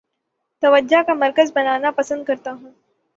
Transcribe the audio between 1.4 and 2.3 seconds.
بننا پسند